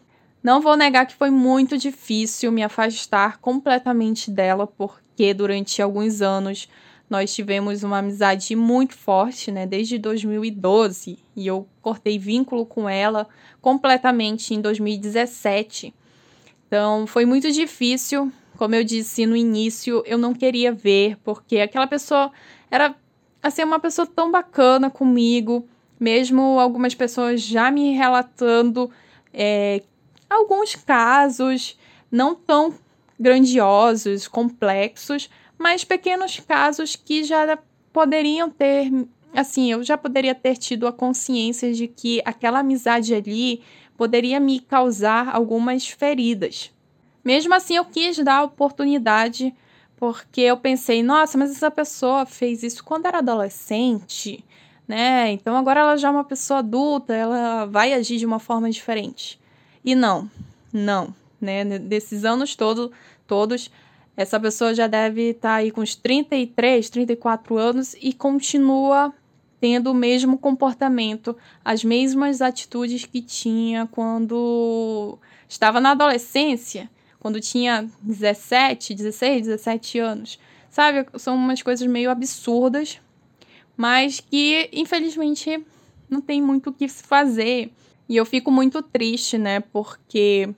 Não 0.42 0.62
vou 0.62 0.78
negar 0.78 1.06
que 1.06 1.16
foi 1.16 1.30
muito 1.30 1.78
difícil 1.78 2.52
me 2.52 2.64
afastar 2.64 3.38
completamente 3.40 4.32
dela, 4.32 4.66
porque 4.66 5.34
durante 5.34 5.82
alguns 5.82 6.22
anos 6.22 6.70
nós 7.10 7.34
tivemos 7.36 7.84
uma 7.84 8.00
amizade 8.00 8.56
muito 8.56 8.96
forte, 8.96 9.52
né, 9.52 9.68
desde 9.68 9.98
2012, 9.98 11.20
e 11.36 11.46
eu 11.46 11.68
cortei 11.82 12.18
vínculo 12.18 12.66
com 12.66 12.90
ela 12.90 13.28
completamente 13.62 14.54
em 14.54 14.62
2017. 14.62 15.94
Então, 16.68 17.08
foi 17.08 17.26
muito 17.26 17.52
difícil. 17.52 18.32
Como 18.58 18.76
eu 18.76 18.84
disse 18.84 19.26
no 19.26 19.36
início, 19.36 20.04
eu 20.06 20.18
não 20.18 20.34
queria 20.34 20.72
ver, 20.72 21.18
porque 21.24 21.60
aquela 21.60 21.88
pessoa 21.88 22.32
era 22.70 22.96
assim 23.42 23.64
uma 23.64 23.80
pessoa 23.80 24.06
tão 24.06 24.32
bacana 24.32 24.90
comigo, 24.90 25.68
mesmo 26.00 26.60
algumas 26.60 26.94
pessoas 26.94 27.42
já 27.42 27.70
me 27.72 27.94
relatando 27.94 28.92
é, 29.34 29.84
alguns 30.30 30.76
casos 30.76 31.78
não 32.12 32.36
tão 32.36 32.74
grandiosos, 33.20 34.28
complexos, 34.28 35.30
mas 35.58 35.84
pequenos 35.84 36.40
casos 36.40 36.96
que 36.96 37.24
já 37.24 37.58
poderiam 37.92 38.50
ter, 38.50 38.92
assim, 39.34 39.72
eu 39.72 39.84
já 39.84 39.98
poderia 39.98 40.36
ter 40.36 40.56
tido 40.58 40.88
a 40.88 40.92
consciência 40.92 41.74
de 41.74 41.88
que 41.88 42.22
aquela 42.26 42.60
amizade 42.60 43.14
ali 43.14 43.62
poderia 43.98 44.40
me 44.40 44.60
causar 44.60 45.36
algumas 45.36 45.88
feridas. 45.88 46.72
Mesmo 47.26 47.54
assim, 47.54 47.76
eu 47.76 47.84
quis 47.84 48.18
dar 48.20 48.38
a 48.38 48.44
oportunidade, 48.44 49.54
porque 49.98 50.42
eu 50.42 50.56
pensei, 50.56 51.04
nossa, 51.04 51.38
mas 51.38 51.52
essa 51.52 51.72
pessoa 51.72 52.26
fez 52.26 52.64
isso 52.64 52.84
quando 52.84 53.08
era 53.08 53.18
adolescente, 53.18 54.46
né? 54.88 55.32
Então 55.32 55.58
agora 55.58 55.82
ela 55.82 55.98
já 55.98 56.08
é 56.08 56.12
uma 56.12 56.24
pessoa 56.24 56.60
adulta, 56.60 57.14
ela 57.14 57.66
vai 57.66 57.94
agir 57.94 58.18
de 58.18 58.26
uma 58.26 58.40
forma 58.40 58.70
diferente. 58.70 59.40
E 59.84 59.96
não, 59.96 60.30
não, 60.72 61.14
né? 61.42 61.66
Desses 61.80 62.24
anos 62.24 62.56
todo, 62.56 62.92
todos, 63.26 63.70
essa 64.16 64.40
pessoa 64.40 64.74
já 64.74 64.88
deve 64.88 65.32
estar 65.32 65.50
tá 65.50 65.56
aí 65.56 65.72
com 65.72 65.82
uns 65.82 65.96
33, 65.96 66.90
34 66.90 67.58
anos 67.58 67.96
e 68.00 68.14
continua 68.14 69.14
tendo 69.60 69.92
o 69.92 69.94
mesmo 69.94 70.38
comportamento, 70.38 71.36
as 71.64 71.84
mesmas 71.84 72.42
atitudes 72.42 73.06
que 73.06 73.22
tinha 73.22 73.88
quando 73.88 75.18
estava 75.48 75.80
na 75.80 75.92
adolescência, 75.92 76.90
quando 77.20 77.42
tinha 77.42 77.90
17, 78.02 78.94
16, 78.94 79.48
17 79.48 80.00
anos. 80.00 80.40
Sabe? 80.70 81.08
São 81.18 81.36
umas 81.36 81.62
coisas 81.62 81.88
meio 81.88 82.12
absurdas, 82.12 83.00
mas 83.76 84.20
que 84.20 84.70
infelizmente 84.72 85.64
não 86.10 86.22
tem 86.22 86.42
muito 86.42 86.70
o 86.70 86.74
que 86.74 86.88
se 86.88 87.04
fazer. 87.04 87.72
E 88.08 88.16
eu 88.16 88.26
fico 88.26 88.52
muito 88.52 88.82
triste, 88.82 89.38
né? 89.38 89.60
Porque 89.60 90.50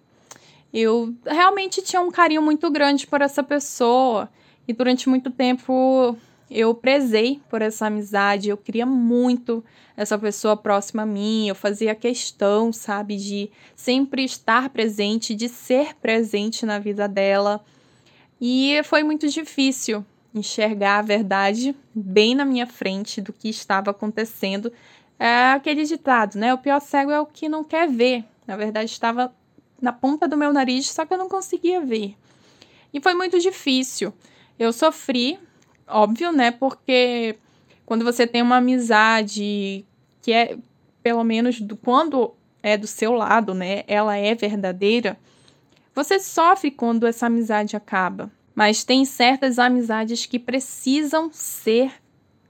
eu 0.74 1.16
realmente 1.26 1.82
tinha 1.82 2.02
um 2.02 2.12
carinho 2.12 2.42
muito 2.42 2.70
grande 2.70 3.08
por 3.08 3.22
essa 3.22 3.42
pessoa. 3.42 4.30
E 4.68 4.74
durante 4.74 5.10
muito 5.10 5.32
tempo 5.32 6.16
eu 6.50 6.74
prezei 6.74 7.40
por 7.50 7.62
essa 7.62 7.88
amizade, 7.88 8.50
eu 8.50 8.58
queria 8.58 8.86
muito 8.86 9.64
essa 9.96 10.18
pessoa 10.18 10.56
próxima 10.58 11.04
a 11.04 11.06
mim, 11.06 11.48
eu 11.48 11.56
fazia 11.56 11.94
questão, 11.94 12.72
sabe, 12.72 13.18
de 13.18 13.52
sempre 13.76 14.24
estar 14.24 14.70
presente, 14.70 15.36
de 15.36 15.48
ser 15.50 15.96
presente 15.96 16.66
na 16.66 16.80
vida 16.80 17.08
dela. 17.08 17.64
E 18.42 18.82
foi 18.86 19.04
muito 19.04 19.28
difícil 19.28 20.06
enxergar 20.34 21.00
a 21.00 21.04
verdade 21.04 21.76
bem 21.94 22.34
na 22.34 22.46
minha 22.46 22.66
frente 22.66 23.20
do 23.20 23.34
que 23.34 23.50
estava 23.50 23.92
acontecendo. 23.92 24.72
É 25.20 25.52
aquele 25.52 25.84
ditado, 25.84 26.38
né? 26.38 26.54
O 26.54 26.58
pior 26.58 26.80
cego 26.80 27.12
é 27.12 27.20
o 27.20 27.26
que 27.26 27.50
não 27.50 27.64
quer 27.64 27.90
ver. 27.90 28.24
Na 28.48 28.56
verdade, 28.56 28.90
estava 28.90 29.34
na 29.82 29.92
ponta 29.92 30.28
do 30.28 30.38
meu 30.38 30.54
nariz, 30.54 30.90
só 30.90 31.06
que 31.06 31.14
eu 31.14 31.18
não 31.18 31.30
conseguia 31.30 31.82
ver. 31.82 32.16
E 32.94 33.02
foi 33.02 33.14
muito 33.14 33.40
difícil. 33.40 34.14
Eu 34.58 34.72
sofri 34.72 35.38
óbvio, 35.90 36.32
né? 36.32 36.52
Porque 36.52 37.38
quando 37.86 38.06
você 38.06 38.28
tem 38.28 38.42
uma 38.42 38.58
amizade 38.58 39.86
que 40.22 40.32
é, 40.32 40.58
pelo 41.02 41.24
menos 41.24 41.60
do, 41.60 41.76
quando 41.76 42.34
é 42.62 42.78
do 42.78 42.88
seu 42.88 43.14
lado, 43.14 43.54
né? 43.54 43.84
Ela 43.88 44.18
é 44.18 44.36
verdadeira. 44.36 45.18
Você 45.96 46.20
sofre 46.20 46.72
quando 46.72 47.08
essa 47.08 47.26
amizade 47.26 47.76
acaba. 47.76 48.32
Mas 48.54 48.84
tem 48.84 49.06
certas 49.06 49.58
amizades 49.58 50.26
que 50.26 50.38
precisam 50.38 51.30
ser 51.32 51.92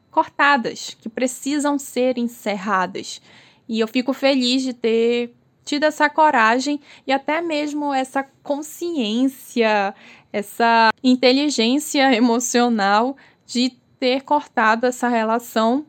cortadas, 0.09 0.97
que 0.99 1.07
precisam 1.07 1.77
ser 1.77 2.17
encerradas. 2.17 3.21
E 3.67 3.79
eu 3.79 3.87
fico 3.87 4.11
feliz 4.11 4.63
de 4.63 4.73
ter 4.73 5.33
tido 5.63 5.83
essa 5.83 6.09
coragem 6.09 6.79
e 7.05 7.11
até 7.11 7.41
mesmo 7.41 7.93
essa 7.93 8.25
consciência, 8.41 9.93
essa 10.33 10.89
inteligência 11.03 12.11
emocional 12.15 13.15
de 13.49 13.71
ter 13.99 14.21
cortado 14.21 14.85
essa 14.85 15.09
relação. 15.09 15.83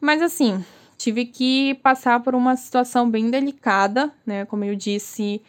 Mas 0.00 0.22
assim, 0.22 0.64
tive 0.96 1.26
que 1.26 1.74
passar 1.82 2.20
por 2.20 2.34
uma 2.34 2.56
situação 2.56 3.10
bem 3.10 3.30
delicada, 3.30 4.10
né? 4.24 4.46
Como 4.46 4.64
eu 4.64 4.74
disse, 4.74 5.42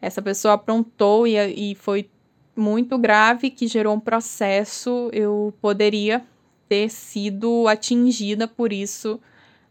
essa 0.00 0.22
pessoa 0.22 0.54
aprontou 0.54 1.26
e, 1.26 1.72
e 1.72 1.74
foi 1.74 2.08
muito 2.56 2.96
grave, 2.96 3.50
que 3.50 3.68
gerou 3.68 3.94
um 3.94 4.00
processo. 4.00 5.10
Eu 5.12 5.52
poderia 5.60 6.24
ter 6.66 6.88
sido 6.88 7.68
atingida 7.68 8.48
por 8.48 8.72
isso, 8.72 9.20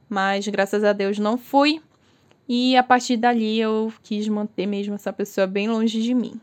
mas 0.08 0.48
graças 0.48 0.84
a 0.84 0.94
Deus 0.94 1.18
não 1.18 1.40
fui. 1.40 1.82
E 2.48 2.78
a 2.78 2.84
partir 2.84 3.18
dali 3.18 3.60
eu 3.60 3.92
quis 4.04 4.28
manter 4.28 4.68
mesmo 4.68 4.94
essa 4.94 5.12
pessoa 5.12 5.48
bem 5.48 5.68
longe 5.68 6.00
de 6.04 6.14
mim. 6.14 6.40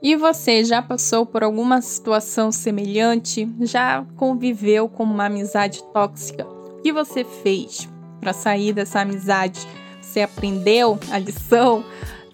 E 0.00 0.14
você 0.14 0.62
já 0.62 0.80
passou 0.80 1.26
por 1.26 1.42
alguma 1.42 1.82
situação 1.82 2.52
semelhante? 2.52 3.48
Já 3.62 4.04
conviveu 4.16 4.88
com 4.88 5.02
uma 5.02 5.26
amizade 5.26 5.82
tóxica? 5.92 6.46
O 6.46 6.82
que 6.82 6.92
você 6.92 7.24
fez 7.24 7.88
para 8.20 8.32
sair 8.32 8.72
dessa 8.72 9.00
amizade? 9.00 9.58
Você 10.00 10.20
aprendeu 10.20 10.98
a 11.10 11.18
lição? 11.18 11.84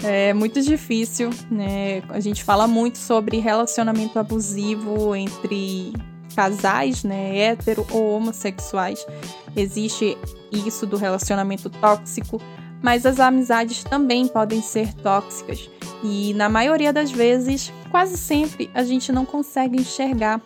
É 0.03 0.35
muito 0.35 0.61
difícil, 0.61 1.31
né? 1.51 2.03
A 2.11 2.21
gente 2.21 2.45
fala 2.45 2.67
muito 2.67 2.99
sobre 2.99 3.39
relacionamento 3.39 4.19
abusivo 4.19 5.17
entre 5.17 5.95
casais, 6.37 7.03
né, 7.03 7.39
hétero 7.39 7.87
ou 7.91 8.17
homossexuais. 8.17 9.07
Existe 9.57 10.19
isso 10.53 10.85
do 10.85 10.97
relacionamento 10.97 11.71
tóxico, 11.71 12.41
mas 12.83 13.07
as 13.07 13.21
amizades 13.21 13.83
também 13.85 14.29
podem 14.29 14.61
ser 14.61 14.93
tóxicas. 14.95 15.71
E 16.03 16.35
na 16.35 16.49
maioria 16.49 16.93
das 16.93 17.11
vezes, 17.11 17.73
quase 17.91 18.17
sempre, 18.17 18.71
a 18.75 18.83
gente 18.85 19.11
não 19.11 19.25
consegue 19.25 19.81
enxergar. 19.81 20.41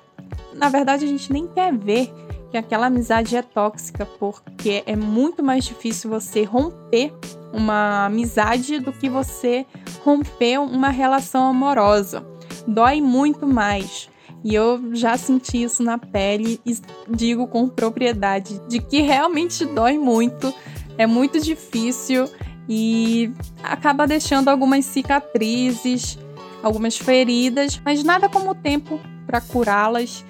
Na 0.55 0.69
verdade, 0.69 1.05
a 1.05 1.09
gente 1.09 1.33
nem 1.33 1.47
quer 1.47 1.77
ver 1.77 2.13
que 2.51 2.57
aquela 2.57 2.87
amizade 2.87 3.37
é 3.37 3.43
tóxica, 3.43 4.07
porque 4.07 4.83
é 4.87 4.97
muito 4.97 5.43
mais 5.43 5.65
difícil 5.65 6.11
você 6.11 6.45
romper 6.45 7.13
uma 7.53 8.07
amizade 8.07 8.79
do 8.79 8.93
que 8.93 9.09
você 9.09 9.67
romper 10.05 10.59
uma 10.59 10.89
relação 10.89 11.49
amorosa. 11.49 12.25
Dói 12.67 13.01
muito 13.01 13.47
mais. 13.47 14.09
E 14.45 14.55
eu 14.55 14.95
já 14.95 15.17
senti 15.17 15.63
isso 15.63 15.83
na 15.83 15.99
pele 15.99 16.61
e 16.65 16.77
digo 17.09 17.47
com 17.49 17.69
propriedade 17.69 18.61
de 18.69 18.81
que 18.81 19.01
realmente 19.01 19.65
dói 19.65 19.99
muito, 19.99 20.55
é 20.99 21.07
muito 21.07 21.41
difícil 21.41 22.29
e 22.69 23.33
acaba 23.63 24.07
deixando 24.07 24.49
algumas 24.49 24.85
cicatrizes, 24.85 26.19
algumas 26.63 26.99
feridas, 26.99 27.81
mas 27.85 28.03
nada 28.03 28.29
como 28.29 28.51
o 28.51 28.55
tempo 28.55 29.01
para 29.27 29.41
curá-las. 29.41 30.25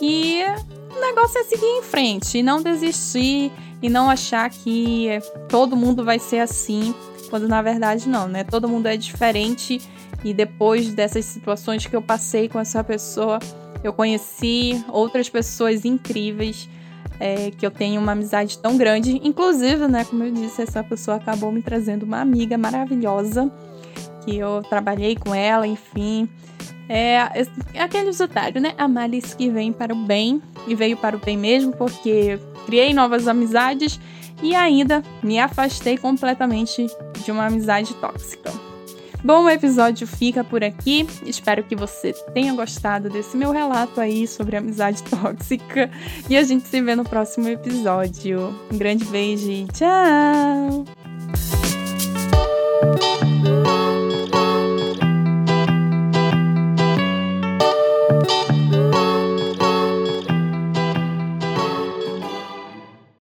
E 0.00 0.40
o 0.96 1.00
negócio 1.00 1.38
é 1.38 1.44
seguir 1.44 1.66
em 1.66 1.82
frente 1.82 2.38
e 2.38 2.42
não 2.42 2.62
desistir 2.62 3.52
e 3.82 3.88
não 3.88 4.10
achar 4.10 4.48
que 4.50 5.08
todo 5.48 5.76
mundo 5.76 6.04
vai 6.04 6.18
ser 6.18 6.40
assim, 6.40 6.94
quando 7.28 7.46
na 7.46 7.60
verdade 7.62 8.08
não, 8.08 8.26
né? 8.26 8.42
Todo 8.42 8.68
mundo 8.68 8.86
é 8.86 8.96
diferente 8.96 9.80
e 10.24 10.32
depois 10.32 10.94
dessas 10.94 11.26
situações 11.26 11.86
que 11.86 11.94
eu 11.94 12.00
passei 12.00 12.48
com 12.48 12.58
essa 12.58 12.82
pessoa, 12.82 13.38
eu 13.84 13.92
conheci 13.92 14.82
outras 14.88 15.28
pessoas 15.28 15.84
incríveis 15.84 16.68
é, 17.20 17.50
que 17.50 17.64
eu 17.64 17.70
tenho 17.70 18.00
uma 18.00 18.12
amizade 18.12 18.58
tão 18.58 18.76
grande. 18.76 19.20
Inclusive, 19.22 19.88
né, 19.88 20.04
como 20.04 20.24
eu 20.24 20.32
disse, 20.32 20.62
essa 20.62 20.82
pessoa 20.82 21.16
acabou 21.16 21.52
me 21.52 21.62
trazendo 21.62 22.04
uma 22.04 22.20
amiga 22.20 22.58
maravilhosa, 22.58 23.50
que 24.24 24.36
eu 24.36 24.62
trabalhei 24.68 25.16
com 25.16 25.34
ela, 25.34 25.66
enfim. 25.66 26.28
É, 26.88 27.16
é 27.72 27.80
aqueles 27.80 28.20
otários, 28.20 28.62
né? 28.62 28.74
A 28.76 28.86
malice 28.86 29.34
que 29.36 29.48
vem 29.48 29.72
para 29.72 29.94
o 29.94 29.96
bem, 30.04 30.42
e 30.66 30.74
veio 30.74 30.96
para 30.96 31.16
o 31.16 31.18
bem 31.18 31.36
mesmo, 31.36 31.72
porque 31.72 32.38
criei 32.66 32.92
novas 32.92 33.28
amizades 33.28 34.00
e 34.42 34.54
ainda 34.54 35.02
me 35.22 35.38
afastei 35.38 35.96
completamente 35.96 36.86
de 37.24 37.30
uma 37.30 37.46
amizade 37.46 37.94
tóxica. 37.94 38.63
Bom, 39.24 39.44
o 39.44 39.50
episódio 39.50 40.06
fica 40.06 40.44
por 40.44 40.62
aqui. 40.62 41.06
Espero 41.24 41.64
que 41.64 41.74
você 41.74 42.12
tenha 42.34 42.52
gostado 42.52 43.08
desse 43.08 43.38
meu 43.38 43.52
relato 43.52 43.98
aí 43.98 44.28
sobre 44.28 44.54
amizade 44.54 45.02
tóxica. 45.08 45.90
E 46.28 46.36
a 46.36 46.42
gente 46.42 46.68
se 46.68 46.80
vê 46.82 46.94
no 46.94 47.04
próximo 47.04 47.48
episódio. 47.48 48.54
Um 48.70 48.76
grande 48.76 49.06
beijo 49.06 49.50
e 49.50 49.66
tchau! 49.68 50.84